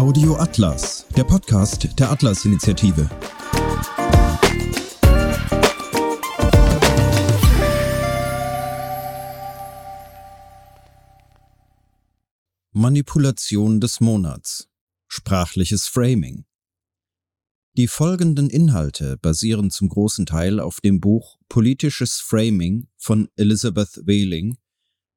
Audio 0.00 0.34
Atlas, 0.36 1.04
der 1.14 1.24
Podcast 1.24 1.86
der 1.98 2.10
Atlas-Initiative. 2.10 3.06
Manipulation 12.72 13.78
des 13.78 14.00
Monats. 14.00 14.70
Sprachliches 15.06 15.86
Framing. 15.86 16.46
Die 17.76 17.86
folgenden 17.86 18.48
Inhalte 18.48 19.18
basieren 19.18 19.70
zum 19.70 19.90
großen 19.90 20.24
Teil 20.24 20.60
auf 20.60 20.80
dem 20.80 21.00
Buch 21.00 21.36
Politisches 21.50 22.20
Framing 22.20 22.88
von 22.96 23.28
Elizabeth 23.36 24.00
Wehling, 24.06 24.56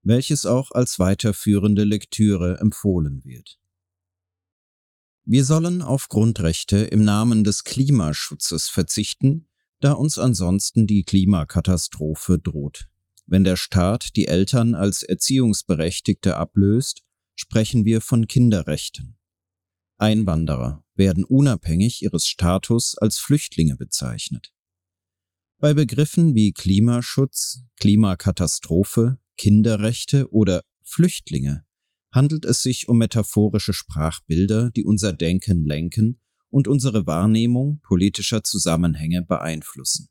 welches 0.02 0.46
auch 0.46 0.72
als 0.72 1.00
weiterführende 1.00 1.86
Lektüre 1.86 2.58
empfohlen 2.60 3.24
wird. 3.24 3.63
Wir 5.26 5.46
sollen 5.46 5.82
auf 5.82 6.10
Grundrechte 6.10 6.78
im 6.78 7.06
Namen 7.06 7.46
des 7.46 7.64
Klimaschutzes 7.64 8.68
verzichten, 8.68 9.48
da 9.80 9.94
uns 9.94 10.18
ansonsten 10.18 10.86
die 10.86 11.04
Klimakatastrophe 11.04 12.40
droht. 12.40 12.90
Wenn 13.26 13.46
der 13.46 13.56
Staat 13.56 14.18
die 14.18 14.28
Eltern 14.28 14.76
als 14.76 15.02
Erziehungsberechtigte 15.02 16.36
ablöst, 16.36 17.04
sprechen 17.36 17.86
wir 17.86 18.02
von 18.02 18.28
Kinderrechten. 18.28 19.18
Einwanderer 19.98 20.84
werden 20.96 21.24
unabhängig 21.24 22.02
ihres 22.02 22.28
Status 22.28 22.98
als 22.98 23.18
Flüchtlinge 23.18 23.78
bezeichnet. 23.78 24.54
Bei 25.58 25.74
Begriffen 25.74 26.36
wie 26.36 26.52
Klimaschutz, 26.52 27.64
Klimakatastrophe, 27.80 29.20
Kinderrechte 29.38 30.30
oder 30.34 30.64
Flüchtlinge 30.84 31.66
handelt 32.14 32.46
es 32.46 32.62
sich 32.62 32.88
um 32.88 33.00
metaphorische 33.00 33.74
Sprachbilder, 33.74 34.72
die 34.72 34.86
unser 34.86 35.12
Denken 35.12 35.66
lenken 35.66 36.20
und 36.50 36.68
unsere 36.68 37.08
Wahrnehmung 37.08 37.80
politischer 37.82 38.44
Zusammenhänge 38.44 39.24
beeinflussen. 39.24 40.08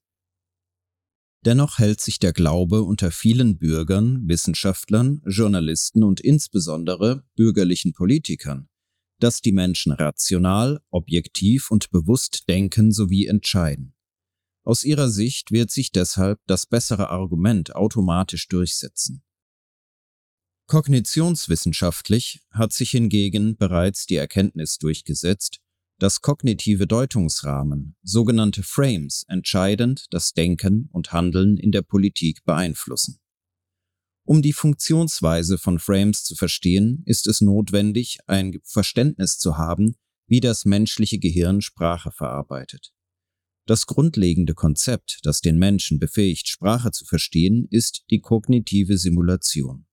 Dennoch 1.44 1.78
hält 1.78 2.00
sich 2.00 2.18
der 2.18 2.32
Glaube 2.32 2.82
unter 2.82 3.10
vielen 3.10 3.58
Bürgern, 3.58 4.28
Wissenschaftlern, 4.28 5.22
Journalisten 5.26 6.04
und 6.04 6.20
insbesondere 6.20 7.24
bürgerlichen 7.34 7.92
Politikern, 7.92 8.68
dass 9.18 9.40
die 9.40 9.52
Menschen 9.52 9.92
rational, 9.92 10.80
objektiv 10.90 11.70
und 11.70 11.90
bewusst 11.90 12.48
denken 12.48 12.92
sowie 12.92 13.26
entscheiden. 13.26 13.94
Aus 14.64 14.84
ihrer 14.84 15.08
Sicht 15.10 15.50
wird 15.50 15.72
sich 15.72 15.90
deshalb 15.90 16.40
das 16.46 16.66
bessere 16.66 17.10
Argument 17.10 17.74
automatisch 17.74 18.46
durchsetzen. 18.46 19.24
Kognitionswissenschaftlich 20.66 22.42
hat 22.50 22.72
sich 22.72 22.90
hingegen 22.90 23.56
bereits 23.56 24.06
die 24.06 24.16
Erkenntnis 24.16 24.78
durchgesetzt, 24.78 25.60
dass 25.98 26.20
kognitive 26.20 26.86
Deutungsrahmen, 26.86 27.96
sogenannte 28.02 28.62
Frames, 28.62 29.24
entscheidend 29.28 30.06
das 30.10 30.32
Denken 30.32 30.88
und 30.92 31.12
Handeln 31.12 31.58
in 31.58 31.70
der 31.70 31.82
Politik 31.82 32.44
beeinflussen. 32.44 33.20
Um 34.24 34.40
die 34.40 34.52
Funktionsweise 34.52 35.58
von 35.58 35.78
Frames 35.78 36.24
zu 36.24 36.34
verstehen, 36.34 37.02
ist 37.06 37.26
es 37.26 37.40
notwendig, 37.40 38.18
ein 38.26 38.58
Verständnis 38.64 39.38
zu 39.38 39.58
haben, 39.58 39.96
wie 40.26 40.40
das 40.40 40.64
menschliche 40.64 41.18
Gehirn 41.18 41.60
Sprache 41.60 42.12
verarbeitet. 42.12 42.92
Das 43.66 43.86
grundlegende 43.86 44.54
Konzept, 44.54 45.20
das 45.22 45.40
den 45.40 45.58
Menschen 45.58 45.98
befähigt, 45.98 46.48
Sprache 46.48 46.90
zu 46.90 47.04
verstehen, 47.04 47.68
ist 47.70 48.04
die 48.10 48.20
kognitive 48.20 48.98
Simulation. 48.98 49.86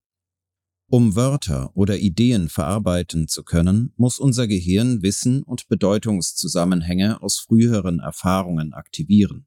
Um 0.92 1.16
Wörter 1.16 1.70
oder 1.76 2.00
Ideen 2.00 2.50
verarbeiten 2.50 3.28
zu 3.28 3.44
können, 3.44 3.94
muss 3.96 4.18
unser 4.18 4.48
Gehirn 4.48 5.04
Wissen 5.04 5.44
und 5.44 5.68
Bedeutungszusammenhänge 5.68 7.22
aus 7.22 7.38
früheren 7.38 8.00
Erfahrungen 8.00 8.74
aktivieren. 8.74 9.46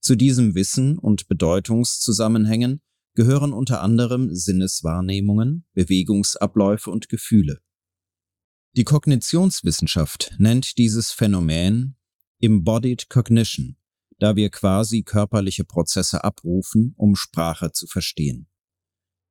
Zu 0.00 0.14
diesem 0.14 0.54
Wissen 0.54 0.96
und 0.96 1.26
Bedeutungszusammenhängen 1.26 2.82
gehören 3.16 3.52
unter 3.52 3.82
anderem 3.82 4.32
Sinneswahrnehmungen, 4.32 5.66
Bewegungsabläufe 5.72 6.92
und 6.92 7.08
Gefühle. 7.08 7.58
Die 8.76 8.84
Kognitionswissenschaft 8.84 10.36
nennt 10.38 10.78
dieses 10.78 11.10
Phänomen 11.10 11.96
Embodied 12.38 13.08
Cognition, 13.08 13.76
da 14.20 14.36
wir 14.36 14.50
quasi 14.50 15.02
körperliche 15.02 15.64
Prozesse 15.64 16.22
abrufen, 16.22 16.94
um 16.96 17.16
Sprache 17.16 17.72
zu 17.72 17.88
verstehen. 17.88 18.46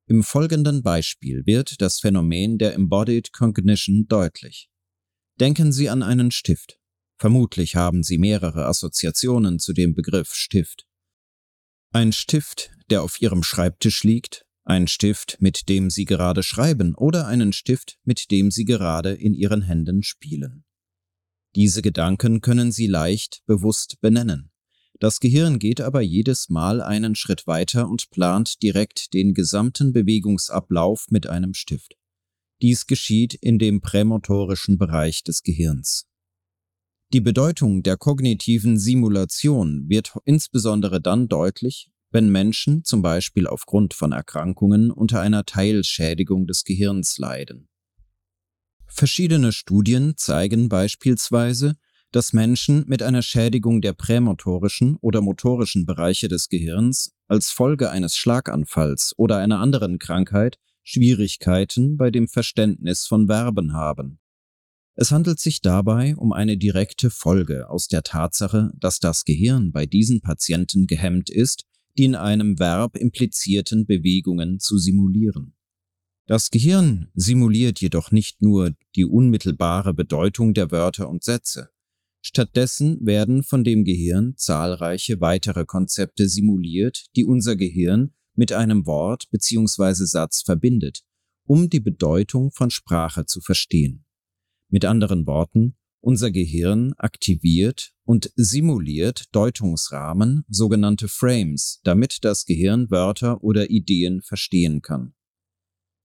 Im 0.08 0.22
folgenden 0.22 0.84
Beispiel 0.84 1.44
wird 1.46 1.80
das 1.82 1.98
Phänomen 1.98 2.58
der 2.58 2.74
Embodied 2.74 3.32
Cognition 3.32 4.06
deutlich. 4.06 4.70
Denken 5.40 5.72
Sie 5.72 5.90
an 5.90 6.04
einen 6.04 6.30
Stift. 6.30 6.78
Vermutlich 7.18 7.74
haben 7.74 8.04
Sie 8.04 8.16
mehrere 8.16 8.66
Assoziationen 8.66 9.58
zu 9.58 9.72
dem 9.72 9.94
Begriff 9.94 10.32
Stift. 10.32 10.86
Ein 11.92 12.12
Stift, 12.12 12.70
der 12.88 13.02
auf 13.02 13.20
Ihrem 13.20 13.42
Schreibtisch 13.42 14.04
liegt, 14.04 14.46
ein 14.64 14.86
Stift, 14.86 15.38
mit 15.40 15.68
dem 15.68 15.90
Sie 15.90 16.04
gerade 16.04 16.44
schreiben 16.44 16.94
oder 16.94 17.26
einen 17.26 17.52
Stift, 17.52 17.98
mit 18.04 18.30
dem 18.30 18.52
Sie 18.52 18.64
gerade 18.64 19.12
in 19.12 19.34
Ihren 19.34 19.62
Händen 19.62 20.04
spielen. 20.04 20.64
Diese 21.56 21.82
Gedanken 21.82 22.42
können 22.42 22.70
Sie 22.70 22.86
leicht 22.86 23.42
bewusst 23.46 24.00
benennen. 24.00 24.52
Das 24.98 25.20
Gehirn 25.20 25.58
geht 25.58 25.80
aber 25.80 26.00
jedes 26.00 26.48
Mal 26.48 26.80
einen 26.80 27.14
Schritt 27.14 27.46
weiter 27.46 27.88
und 27.88 28.08
plant 28.10 28.62
direkt 28.62 29.12
den 29.12 29.34
gesamten 29.34 29.92
Bewegungsablauf 29.92 31.06
mit 31.10 31.26
einem 31.26 31.52
Stift. 31.52 31.96
Dies 32.62 32.86
geschieht 32.86 33.34
in 33.34 33.58
dem 33.58 33.82
prämotorischen 33.82 34.78
Bereich 34.78 35.22
des 35.22 35.42
Gehirns. 35.42 36.06
Die 37.12 37.20
Bedeutung 37.20 37.82
der 37.82 37.98
kognitiven 37.98 38.78
Simulation 38.78 39.88
wird 39.88 40.16
insbesondere 40.24 41.00
dann 41.00 41.28
deutlich, 41.28 41.90
wenn 42.10 42.30
Menschen 42.30 42.82
zum 42.82 43.02
Beispiel 43.02 43.46
aufgrund 43.46 43.92
von 43.92 44.12
Erkrankungen 44.12 44.90
unter 44.90 45.20
einer 45.20 45.44
Teilschädigung 45.44 46.46
des 46.46 46.64
Gehirns 46.64 47.18
leiden. 47.18 47.68
Verschiedene 48.86 49.52
Studien 49.52 50.16
zeigen 50.16 50.70
beispielsweise, 50.70 51.76
dass 52.12 52.32
Menschen 52.32 52.84
mit 52.86 53.02
einer 53.02 53.22
Schädigung 53.22 53.80
der 53.80 53.92
prämotorischen 53.92 54.96
oder 55.00 55.20
motorischen 55.20 55.86
Bereiche 55.86 56.28
des 56.28 56.48
Gehirns 56.48 57.12
als 57.28 57.50
Folge 57.50 57.90
eines 57.90 58.16
Schlaganfalls 58.16 59.14
oder 59.16 59.38
einer 59.38 59.60
anderen 59.60 59.98
Krankheit 59.98 60.58
Schwierigkeiten 60.82 61.96
bei 61.96 62.10
dem 62.10 62.28
Verständnis 62.28 63.06
von 63.06 63.26
Verben 63.26 63.72
haben. 63.72 64.20
Es 64.94 65.10
handelt 65.10 65.40
sich 65.40 65.60
dabei 65.60 66.16
um 66.16 66.32
eine 66.32 66.56
direkte 66.56 67.10
Folge 67.10 67.68
aus 67.68 67.88
der 67.88 68.02
Tatsache, 68.02 68.70
dass 68.78 68.98
das 68.98 69.24
Gehirn 69.24 69.72
bei 69.72 69.84
diesen 69.84 70.22
Patienten 70.22 70.86
gehemmt 70.86 71.28
ist, 71.28 71.64
die 71.98 72.04
in 72.04 72.14
einem 72.14 72.58
Verb 72.58 72.96
implizierten 72.96 73.84
Bewegungen 73.84 74.58
zu 74.58 74.78
simulieren. 74.78 75.54
Das 76.26 76.50
Gehirn 76.50 77.08
simuliert 77.14 77.80
jedoch 77.80 78.10
nicht 78.10 78.40
nur 78.40 78.74
die 78.96 79.04
unmittelbare 79.04 79.92
Bedeutung 79.92 80.54
der 80.54 80.70
Wörter 80.70 81.08
und 81.08 81.22
Sätze. 81.22 81.70
Stattdessen 82.28 83.06
werden 83.06 83.44
von 83.44 83.62
dem 83.62 83.84
Gehirn 83.84 84.34
zahlreiche 84.36 85.20
weitere 85.20 85.64
Konzepte 85.64 86.28
simuliert, 86.28 87.06
die 87.14 87.24
unser 87.24 87.54
Gehirn 87.54 88.14
mit 88.34 88.50
einem 88.50 88.84
Wort 88.84 89.30
bzw. 89.30 90.04
Satz 90.06 90.42
verbindet, 90.42 91.04
um 91.46 91.70
die 91.70 91.78
Bedeutung 91.78 92.50
von 92.50 92.70
Sprache 92.70 93.26
zu 93.26 93.40
verstehen. 93.40 94.04
Mit 94.68 94.84
anderen 94.84 95.28
Worten, 95.28 95.76
unser 96.00 96.32
Gehirn 96.32 96.94
aktiviert 96.94 97.92
und 98.04 98.32
simuliert 98.34 99.26
Deutungsrahmen, 99.30 100.44
sogenannte 100.48 101.06
Frames, 101.06 101.78
damit 101.84 102.24
das 102.24 102.44
Gehirn 102.44 102.90
Wörter 102.90 103.44
oder 103.44 103.70
Ideen 103.70 104.20
verstehen 104.20 104.82
kann. 104.82 105.14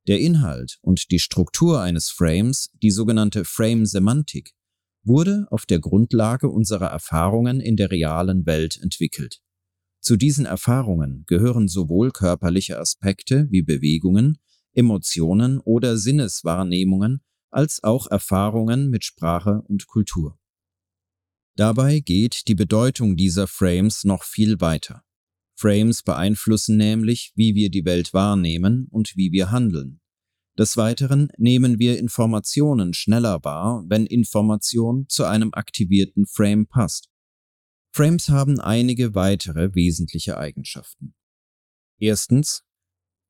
Der 0.07 0.19
Inhalt 0.19 0.77
und 0.83 1.09
die 1.09 1.19
Struktur 1.19 1.81
eines 1.81 2.12
Frames, 2.12 2.69
die 2.83 2.91
sogenannte 2.91 3.44
Frame-Semantik, 3.44 4.53
wurde 5.03 5.48
auf 5.50 5.65
der 5.65 5.80
Grundlage 5.80 6.50
unserer 6.50 6.88
Erfahrungen 6.88 7.59
in 7.59 7.75
der 7.75 7.92
realen 7.92 8.45
Welt 8.45 8.80
entwickelt. 8.81 9.42
Zu 10.00 10.18
diesen 10.18 10.45
Erfahrungen 10.45 11.24
gehören 11.27 11.68
sowohl 11.68 12.12
körperliche 12.12 12.80
Aspekte 12.80 13.48
wie 13.51 13.62
Bewegungen, 13.62 14.39
Emotionen 14.74 15.59
oder 15.59 15.98
Sinneswahrnehmungen 15.98 17.21
als 17.51 17.83
auch 17.83 18.09
Erfahrungen 18.09 18.89
mit 18.89 19.06
Sprache 19.06 19.62
und 19.68 19.88
Kultur. 19.88 20.39
Dabei 21.56 22.00
geht 22.00 22.48
die 22.48 22.56
Bedeutung 22.56 23.18
dieser 23.18 23.45
Frames 23.45 24.03
noch 24.03 24.24
viel 24.24 24.62
weiter. 24.62 25.03
Frames 25.56 26.01
beeinflussen 26.01 26.77
nämlich, 26.77 27.33
wie 27.36 27.53
wir 27.53 27.69
die 27.69 27.86
Welt 27.86 28.13
wahrnehmen 28.13 28.88
und 28.89 29.15
wie 29.15 29.31
wir 29.31 29.51
handeln. 29.51 30.00
Des 30.57 30.75
Weiteren 30.75 31.30
nehmen 31.38 31.80
wir 31.80 31.98
Informationen 31.98 32.94
schneller 32.94 33.44
wahr, 33.44 33.83
wenn 33.88 34.06
Information 34.06 35.07
zu 35.07 35.24
einem 35.24 35.53
aktivierten 35.53 36.25
Frame 36.25 36.68
passt. 36.68 37.09
Frames 37.94 38.30
haben 38.30 38.59
einige 38.59 39.15
weitere 39.15 39.74
wesentliche 39.75 40.38
Eigenschaften. 40.38 41.13
Erstens, 42.00 42.63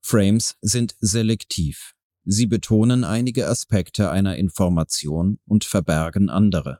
Frames 0.03 0.57
sind 0.62 0.95
selektiv. 1.00 1.94
Sie 2.23 2.45
betonen 2.45 3.03
einige 3.03 3.47
Aspekte 3.47 4.12
einer 4.12 4.38
Information 4.38 5.39
und 5.45 5.63
verbergen 5.63 6.29
andere. 6.29 6.79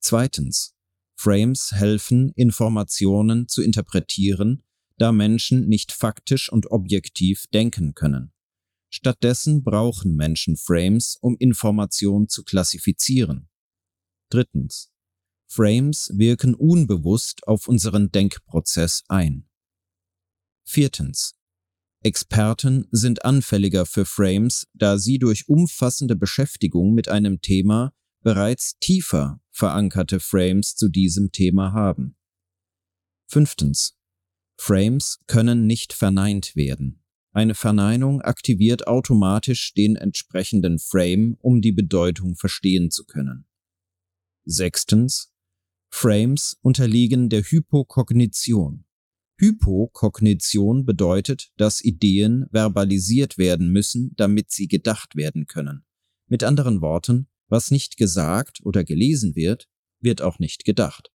Zweitens. 0.00 0.74
Frames 1.16 1.72
helfen, 1.72 2.32
Informationen 2.34 3.46
zu 3.46 3.62
interpretieren, 3.62 4.64
da 4.96 5.12
Menschen 5.12 5.68
nicht 5.68 5.92
faktisch 5.92 6.50
und 6.50 6.70
objektiv 6.70 7.44
denken 7.52 7.94
können. 7.94 8.32
Stattdessen 8.90 9.62
brauchen 9.62 10.16
Menschen 10.16 10.56
Frames, 10.56 11.16
um 11.20 11.36
Informationen 11.38 12.28
zu 12.28 12.42
klassifizieren. 12.42 13.48
Drittens. 14.30 14.92
Frames 15.48 16.10
wirken 16.14 16.54
unbewusst 16.54 17.46
auf 17.46 17.68
unseren 17.68 18.10
Denkprozess 18.10 19.04
ein. 19.08 19.48
Viertens. 20.64 21.34
Experten 22.02 22.86
sind 22.90 23.24
anfälliger 23.24 23.86
für 23.86 24.04
Frames, 24.04 24.66
da 24.74 24.98
sie 24.98 25.18
durch 25.18 25.48
umfassende 25.48 26.16
Beschäftigung 26.16 26.94
mit 26.94 27.08
einem 27.08 27.40
Thema 27.40 27.92
bereits 28.22 28.78
tiefer 28.78 29.40
verankerte 29.50 30.20
Frames 30.20 30.76
zu 30.76 30.88
diesem 30.88 31.32
Thema 31.32 31.72
haben. 31.72 32.16
Fünftens. 33.26 33.96
Frames 34.58 35.18
können 35.26 35.66
nicht 35.66 35.92
verneint 35.92 36.56
werden. 36.56 37.02
Eine 37.32 37.54
Verneinung 37.54 38.22
aktiviert 38.22 38.88
automatisch 38.88 39.72
den 39.74 39.94
entsprechenden 39.94 40.78
Frame, 40.78 41.36
um 41.40 41.60
die 41.60 41.72
Bedeutung 41.72 42.34
verstehen 42.34 42.90
zu 42.90 43.04
können. 43.04 43.46
Sechstens. 44.44 45.32
Frames 45.92 46.56
unterliegen 46.62 47.28
der 47.28 47.42
Hypokognition. 47.42 48.84
Hypokognition 49.38 50.84
bedeutet, 50.84 51.52
dass 51.56 51.82
Ideen 51.82 52.46
verbalisiert 52.50 53.38
werden 53.38 53.72
müssen, 53.72 54.12
damit 54.16 54.50
sie 54.50 54.68
gedacht 54.68 55.16
werden 55.16 55.46
können. 55.46 55.84
Mit 56.26 56.44
anderen 56.44 56.80
Worten, 56.80 57.28
was 57.48 57.70
nicht 57.70 57.96
gesagt 57.96 58.60
oder 58.62 58.84
gelesen 58.84 59.34
wird, 59.34 59.68
wird 60.00 60.20
auch 60.20 60.38
nicht 60.38 60.64
gedacht. 60.64 61.10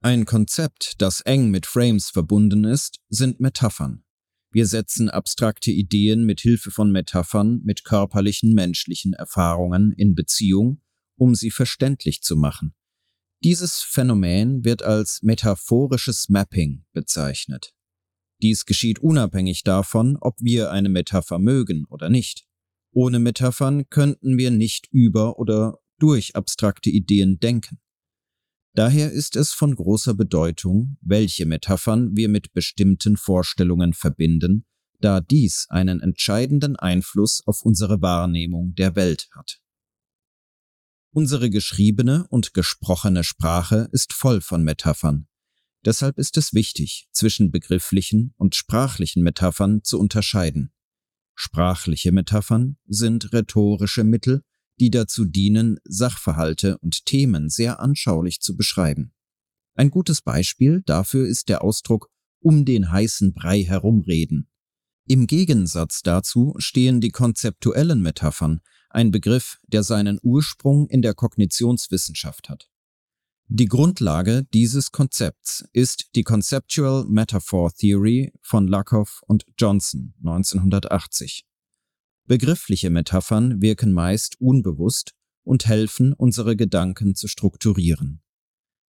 Ein 0.00 0.24
Konzept, 0.26 1.00
das 1.00 1.20
eng 1.22 1.50
mit 1.50 1.66
Frames 1.66 2.10
verbunden 2.10 2.64
ist, 2.64 3.00
sind 3.08 3.40
Metaphern. 3.40 4.04
Wir 4.50 4.66
setzen 4.66 5.10
abstrakte 5.10 5.70
Ideen 5.70 6.24
mit 6.24 6.40
Hilfe 6.40 6.70
von 6.70 6.90
Metaphern 6.90 7.60
mit 7.64 7.84
körperlichen 7.84 8.54
menschlichen 8.54 9.12
Erfahrungen 9.12 9.92
in 9.92 10.14
Beziehung, 10.14 10.80
um 11.16 11.34
sie 11.34 11.50
verständlich 11.50 12.22
zu 12.22 12.36
machen. 12.36 12.74
Dieses 13.44 13.82
Phänomen 13.82 14.64
wird 14.64 14.82
als 14.82 15.20
metaphorisches 15.22 16.28
Mapping 16.28 16.84
bezeichnet. 16.92 17.74
Dies 18.42 18.64
geschieht 18.64 19.00
unabhängig 19.00 19.64
davon, 19.64 20.16
ob 20.20 20.36
wir 20.40 20.70
eine 20.70 20.88
Metapher 20.88 21.38
mögen 21.38 21.84
oder 21.88 22.08
nicht. 22.08 22.46
Ohne 22.92 23.18
Metaphern 23.18 23.88
könnten 23.90 24.38
wir 24.38 24.50
nicht 24.50 24.88
über 24.90 25.38
oder 25.38 25.78
durch 25.98 26.36
abstrakte 26.36 26.90
Ideen 26.90 27.38
denken. 27.38 27.78
Daher 28.74 29.10
ist 29.10 29.36
es 29.36 29.52
von 29.52 29.74
großer 29.74 30.14
Bedeutung, 30.14 30.98
welche 31.00 31.46
Metaphern 31.46 32.16
wir 32.16 32.28
mit 32.28 32.52
bestimmten 32.52 33.16
Vorstellungen 33.16 33.92
verbinden, 33.92 34.64
da 35.00 35.20
dies 35.20 35.66
einen 35.68 36.00
entscheidenden 36.00 36.76
Einfluss 36.76 37.42
auf 37.46 37.62
unsere 37.62 38.00
Wahrnehmung 38.02 38.74
der 38.74 38.96
Welt 38.96 39.28
hat. 39.34 39.60
Unsere 41.10 41.50
geschriebene 41.50 42.26
und 42.28 42.54
gesprochene 42.54 43.24
Sprache 43.24 43.88
ist 43.92 44.12
voll 44.12 44.40
von 44.40 44.62
Metaphern. 44.62 45.26
Deshalb 45.84 46.18
ist 46.18 46.36
es 46.36 46.52
wichtig, 46.52 47.08
zwischen 47.12 47.50
begrifflichen 47.50 48.34
und 48.36 48.54
sprachlichen 48.54 49.22
Metaphern 49.22 49.82
zu 49.84 49.98
unterscheiden. 49.98 50.72
Sprachliche 51.34 52.12
Metaphern 52.12 52.76
sind 52.86 53.32
rhetorische 53.32 54.04
Mittel, 54.04 54.42
die 54.80 54.90
dazu 54.90 55.24
dienen, 55.24 55.78
Sachverhalte 55.84 56.78
und 56.78 57.04
Themen 57.04 57.48
sehr 57.48 57.80
anschaulich 57.80 58.40
zu 58.40 58.56
beschreiben. 58.56 59.12
Ein 59.74 59.90
gutes 59.90 60.22
Beispiel 60.22 60.82
dafür 60.86 61.26
ist 61.26 61.48
der 61.48 61.62
Ausdruck 61.62 62.10
um 62.40 62.64
den 62.64 62.90
heißen 62.90 63.32
Brei 63.32 63.62
herumreden. 63.62 64.48
Im 65.06 65.26
Gegensatz 65.26 66.02
dazu 66.02 66.54
stehen 66.58 67.00
die 67.00 67.10
konzeptuellen 67.10 68.02
Metaphern, 68.02 68.60
ein 68.90 69.10
Begriff, 69.10 69.58
der 69.66 69.82
seinen 69.82 70.18
Ursprung 70.22 70.88
in 70.88 71.02
der 71.02 71.14
Kognitionswissenschaft 71.14 72.48
hat. 72.48 72.68
Die 73.50 73.64
Grundlage 73.64 74.46
dieses 74.52 74.92
Konzepts 74.92 75.64
ist 75.72 76.10
die 76.14 76.22
Conceptual 76.22 77.06
Metaphor 77.08 77.72
Theory 77.72 78.32
von 78.42 78.68
Lakoff 78.68 79.22
und 79.26 79.46
Johnson 79.56 80.12
1980. 80.18 81.47
Begriffliche 82.28 82.90
Metaphern 82.90 83.62
wirken 83.62 83.90
meist 83.90 84.38
unbewusst 84.38 85.14
und 85.44 85.66
helfen, 85.66 86.12
unsere 86.12 86.56
Gedanken 86.56 87.14
zu 87.14 87.26
strukturieren. 87.26 88.20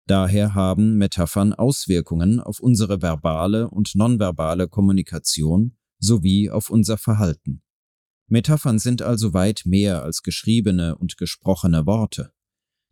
Daher 0.06 0.54
haben 0.54 0.96
Metaphern 0.96 1.52
Auswirkungen 1.52 2.40
auf 2.40 2.60
unsere 2.60 3.02
verbale 3.02 3.68
und 3.68 3.94
nonverbale 3.94 4.68
Kommunikation 4.68 5.76
sowie 5.98 6.48
auf 6.48 6.70
unser 6.70 6.96
Verhalten. 6.96 7.62
Metaphern 8.26 8.78
sind 8.78 9.02
also 9.02 9.34
weit 9.34 9.64
mehr 9.66 10.02
als 10.02 10.22
geschriebene 10.22 10.96
und 10.96 11.18
gesprochene 11.18 11.84
Worte. 11.84 12.32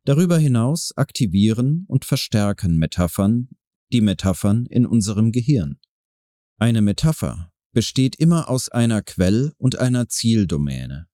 Darüber 0.04 0.36
hinaus 0.36 0.92
aktivieren 0.94 1.86
und 1.88 2.04
verstärken 2.04 2.76
Metaphern 2.76 3.48
die 3.94 4.02
Metaphern 4.02 4.66
in 4.66 4.84
unserem 4.84 5.32
Gehirn. 5.32 5.78
Eine 6.58 6.82
Metapher 6.82 7.53
besteht 7.74 8.16
immer 8.16 8.48
aus 8.48 8.70
einer 8.70 9.02
Quell- 9.02 9.52
und 9.58 9.78
einer 9.78 10.08
Zieldomäne. 10.08 11.06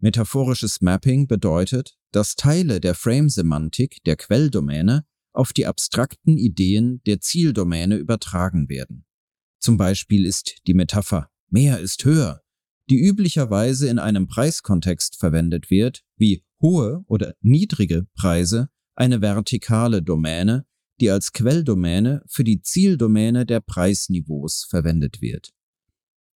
Metaphorisches 0.00 0.80
Mapping 0.80 1.26
bedeutet, 1.26 1.98
dass 2.12 2.36
Teile 2.36 2.80
der 2.80 2.94
Frame-Semantik 2.94 4.02
der 4.04 4.16
Quelldomäne 4.16 5.04
auf 5.34 5.52
die 5.52 5.66
abstrakten 5.66 6.38
Ideen 6.38 7.02
der 7.06 7.20
Zieldomäne 7.20 7.96
übertragen 7.96 8.70
werden. 8.70 9.04
Zum 9.58 9.76
Beispiel 9.76 10.24
ist 10.24 10.56
die 10.66 10.74
Metapher 10.74 11.30
mehr 11.50 11.80
ist 11.80 12.04
höher, 12.04 12.42
die 12.88 12.98
üblicherweise 12.98 13.88
in 13.88 13.98
einem 13.98 14.26
Preiskontext 14.26 15.16
verwendet 15.16 15.70
wird, 15.70 16.04
wie 16.16 16.44
hohe 16.60 17.04
oder 17.06 17.34
niedrige 17.40 18.06
Preise, 18.14 18.68
eine 18.94 19.20
vertikale 19.20 20.02
Domäne, 20.02 20.66
die 21.00 21.10
als 21.10 21.32
Quelldomäne 21.32 22.22
für 22.26 22.44
die 22.44 22.62
Zieldomäne 22.62 23.44
der 23.44 23.60
Preisniveaus 23.60 24.66
verwendet 24.68 25.20
wird. 25.20 25.52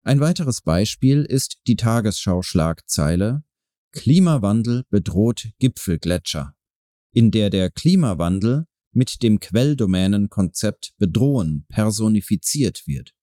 Ein 0.07 0.21
weiteres 0.21 0.61
Beispiel 0.61 1.23
ist 1.23 1.59
die 1.67 1.75
Tagesschau-Schlagzeile 1.75 3.43
Klimawandel 3.91 4.85
bedroht 4.89 5.49
Gipfelgletscher, 5.59 6.55
in 7.13 7.33
der 7.33 7.51
der 7.51 7.71
Klimawandel 7.71 8.69
mit 8.93 9.25
dem 9.25 9.41
Quelldomänenkonzept 9.41 10.95
bedrohen 10.99 11.67
personifiziert 11.69 12.87
wird. 12.87 13.15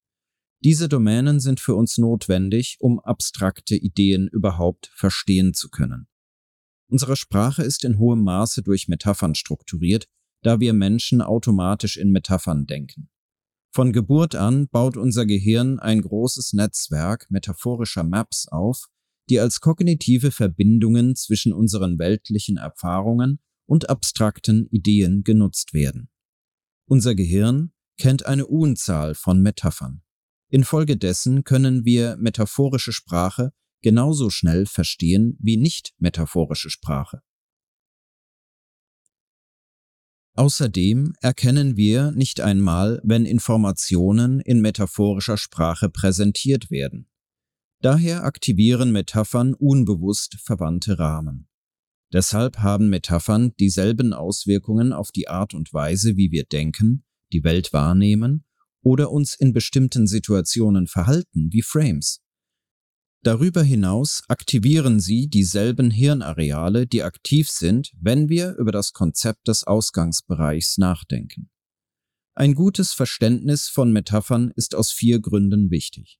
Diese 0.59 0.89
Domänen 0.89 1.39
sind 1.39 1.61
für 1.61 1.75
uns 1.75 1.97
notwendig, 1.97 2.75
um 2.81 2.99
abstrakte 2.99 3.77
Ideen 3.77 4.27
überhaupt 4.27 4.91
verstehen 4.93 5.53
zu 5.53 5.69
können. 5.69 6.09
Unsere 6.89 7.15
Sprache 7.15 7.63
ist 7.63 7.85
in 7.85 7.97
hohem 7.97 8.25
Maße 8.25 8.61
durch 8.61 8.89
Metaphern 8.89 9.35
strukturiert, 9.35 10.09
da 10.41 10.59
wir 10.59 10.73
Menschen 10.73 11.21
automatisch 11.21 11.95
in 11.95 12.11
Metaphern 12.11 12.65
denken. 12.65 13.07
Von 13.75 13.91
Geburt 13.91 14.35
an 14.35 14.67
baut 14.67 14.97
unser 14.97 15.25
Gehirn 15.25 15.79
ein 15.79 16.03
großes 16.03 16.53
Netzwerk 16.53 17.25
metaphorischer 17.31 18.03
Maps 18.03 18.47
auf, 18.47 18.85
die 19.31 19.39
als 19.39 19.61
kognitive 19.61 20.29
Verbindungen 20.29 21.15
zwischen 21.15 21.51
unseren 21.53 21.97
weltlichen 21.97 22.57
Erfahrungen 22.57 23.39
und 23.65 23.89
abstrakten 23.89 24.67
Ideen 24.69 25.23
genutzt 25.23 25.73
werden. 25.73 26.09
Unser 26.85 27.15
Gehirn 27.15 27.71
kennt 27.97 28.27
eine 28.27 28.45
Unzahl 28.45 29.15
von 29.15 29.41
Metaphern. 29.41 30.03
Infolgedessen 30.49 31.43
können 31.43 31.83
wir 31.83 32.15
metaphorische 32.17 32.93
Sprache 32.93 33.53
genauso 33.81 34.29
schnell 34.29 34.67
verstehen 34.67 35.35
wie 35.39 35.57
nicht 35.57 35.95
metaphorische 35.97 36.69
Sprache. 36.69 37.23
Außerdem 40.35 41.13
erkennen 41.21 41.77
wir 41.77 42.11
nicht 42.11 42.41
einmal, 42.41 42.99
wenn 43.03 43.25
Informationen 43.25 44.39
in 44.39 44.61
metaphorischer 44.61 45.37
Sprache 45.37 45.89
präsentiert 45.89 46.71
werden. 46.71 47.07
Daher 47.81 48.23
aktivieren 48.23 48.91
Metaphern 48.91 49.53
unbewusst 49.53 50.37
verwandte 50.43 50.97
Rahmen. 50.97 51.47
Deshalb 52.11 52.59
haben 52.59 52.89
Metaphern 52.89 53.53
dieselben 53.59 54.13
Auswirkungen 54.13 54.93
auf 54.93 55.11
die 55.11 55.27
Art 55.27 55.53
und 55.53 55.73
Weise, 55.73 56.15
wie 56.15 56.31
wir 56.31 56.45
denken, 56.45 57.03
die 57.31 57.43
Welt 57.43 57.73
wahrnehmen 57.73 58.45
oder 58.81 59.11
uns 59.11 59.35
in 59.35 59.53
bestimmten 59.53 60.07
Situationen 60.07 60.87
verhalten 60.87 61.49
wie 61.51 61.61
Frames. 61.61 62.21
Darüber 63.23 63.63
hinaus 63.63 64.21
aktivieren 64.27 64.99
sie 64.99 65.29
dieselben 65.29 65.91
Hirnareale, 65.91 66.85
die 66.85 67.03
aktiv 67.03 67.49
sind, 67.49 67.93
wenn 67.97 68.27
wir 68.27 68.55
über 68.57 68.73
das 68.73 68.91
Konzept 68.91 69.47
des 69.47 69.63
Ausgangsbereichs 69.63 70.77
nachdenken. 70.77 71.49
Ein 72.35 72.53
gutes 72.53 72.91
Verständnis 72.91 73.69
von 73.69 73.93
Metaphern 73.93 74.51
ist 74.57 74.75
aus 74.75 74.91
vier 74.91 75.21
Gründen 75.21 75.71
wichtig. 75.71 76.19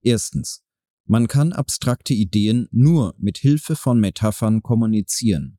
Erstens. 0.00 0.62
Man 1.06 1.26
kann 1.26 1.52
abstrakte 1.52 2.14
Ideen 2.14 2.68
nur 2.70 3.16
mit 3.18 3.38
Hilfe 3.38 3.74
von 3.74 3.98
Metaphern 3.98 4.62
kommunizieren. 4.62 5.58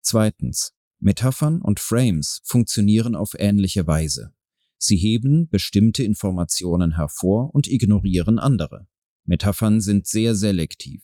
Zweitens. 0.00 0.72
Metaphern 0.98 1.60
und 1.60 1.78
Frames 1.78 2.40
funktionieren 2.44 3.14
auf 3.14 3.34
ähnliche 3.38 3.86
Weise. 3.86 4.32
Sie 4.78 4.96
heben 4.96 5.48
bestimmte 5.48 6.02
Informationen 6.02 6.96
hervor 6.96 7.54
und 7.54 7.68
ignorieren 7.68 8.38
andere. 8.38 8.88
Metaphern 9.24 9.80
sind 9.80 10.06
sehr 10.06 10.34
selektiv. 10.34 11.02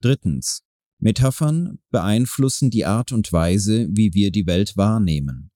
Drittens. 0.00 0.62
Metaphern 0.98 1.78
beeinflussen 1.90 2.70
die 2.70 2.84
Art 2.84 3.12
und 3.12 3.32
Weise, 3.32 3.88
wie 3.90 4.14
wir 4.14 4.30
die 4.30 4.46
Welt 4.46 4.76
wahrnehmen. 4.76 5.50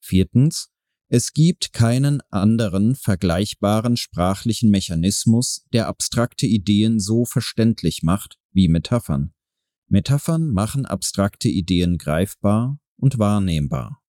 Viertens. 0.00 0.70
Es 1.12 1.32
gibt 1.32 1.72
keinen 1.72 2.20
anderen 2.30 2.94
vergleichbaren 2.94 3.96
sprachlichen 3.96 4.70
Mechanismus, 4.70 5.66
der 5.72 5.88
abstrakte 5.88 6.46
Ideen 6.46 7.00
so 7.00 7.24
verständlich 7.24 8.02
macht 8.04 8.38
wie 8.52 8.68
Metaphern. 8.68 9.34
Metaphern 9.88 10.50
machen 10.50 10.86
abstrakte 10.86 11.48
Ideen 11.48 11.98
greifbar 11.98 12.78
und 12.96 13.18
wahrnehmbar. 13.18 14.00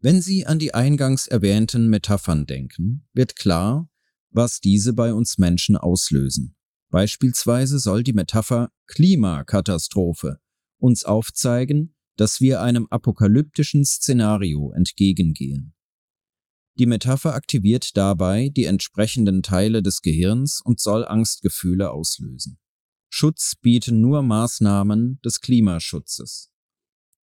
Wenn 0.00 0.22
Sie 0.22 0.46
an 0.46 0.60
die 0.60 0.74
eingangs 0.74 1.26
erwähnten 1.26 1.88
Metaphern 1.88 2.46
denken, 2.46 3.08
wird 3.12 3.34
klar, 3.34 3.90
was 4.36 4.60
diese 4.60 4.92
bei 4.92 5.14
uns 5.14 5.38
Menschen 5.38 5.76
auslösen. 5.76 6.54
Beispielsweise 6.90 7.78
soll 7.78 8.02
die 8.04 8.12
Metapher 8.12 8.70
Klimakatastrophe 8.86 10.38
uns 10.78 11.04
aufzeigen, 11.04 11.96
dass 12.16 12.40
wir 12.40 12.60
einem 12.60 12.86
apokalyptischen 12.90 13.84
Szenario 13.84 14.72
entgegengehen. 14.72 15.74
Die 16.78 16.86
Metapher 16.86 17.34
aktiviert 17.34 17.96
dabei 17.96 18.50
die 18.50 18.64
entsprechenden 18.64 19.42
Teile 19.42 19.82
des 19.82 20.02
Gehirns 20.02 20.60
und 20.62 20.78
soll 20.78 21.06
Angstgefühle 21.06 21.90
auslösen. 21.90 22.58
Schutz 23.08 23.54
bieten 23.56 24.02
nur 24.02 24.22
Maßnahmen 24.22 25.18
des 25.24 25.40
Klimaschutzes. 25.40 26.50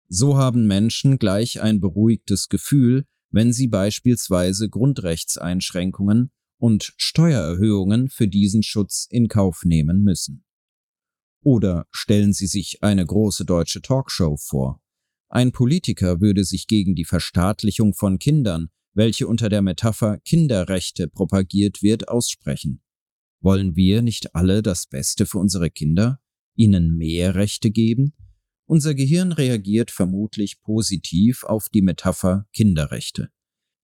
So 0.09 0.37
haben 0.37 0.65
Menschen 0.65 1.19
gleich 1.19 1.61
ein 1.61 1.79
beruhigtes 1.79 2.49
Gefühl, 2.49 3.05
wenn 3.29 3.53
sie 3.53 3.67
beispielsweise 3.67 4.69
Grundrechtseinschränkungen 4.69 6.31
und 6.63 6.93
Steuererhöhungen 6.95 8.09
für 8.09 8.29
diesen 8.29 8.63
Schutz 8.63 9.05
in 9.09 9.27
Kauf 9.27 9.63
nehmen 9.65 10.01
müssen. 10.01 10.45
Oder 11.43 11.87
stellen 11.91 12.31
Sie 12.31 12.47
sich 12.47 12.81
eine 12.81 13.05
große 13.05 13.43
deutsche 13.43 13.81
Talkshow 13.81 14.37
vor. 14.37 14.81
Ein 15.27 15.51
Politiker 15.51 16.21
würde 16.21 16.45
sich 16.45 16.67
gegen 16.67 16.95
die 16.95 17.03
Verstaatlichung 17.05 17.93
von 17.93 18.17
Kindern 18.17 18.69
welche 18.93 19.27
unter 19.27 19.49
der 19.49 19.61
Metapher 19.61 20.19
Kinderrechte 20.19 21.07
propagiert 21.07 21.81
wird, 21.81 22.07
aussprechen. 22.07 22.81
Wollen 23.41 23.75
wir 23.75 24.01
nicht 24.01 24.35
alle 24.35 24.61
das 24.61 24.87
Beste 24.87 25.25
für 25.25 25.39
unsere 25.39 25.69
Kinder, 25.69 26.19
ihnen 26.55 26.95
mehr 26.95 27.35
Rechte 27.35 27.71
geben? 27.71 28.13
Unser 28.65 28.93
Gehirn 28.93 29.31
reagiert 29.31 29.91
vermutlich 29.91 30.61
positiv 30.61 31.43
auf 31.43 31.67
die 31.69 31.81
Metapher 31.81 32.45
Kinderrechte. 32.53 33.29